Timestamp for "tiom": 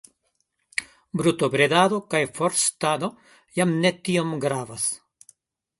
4.09-4.37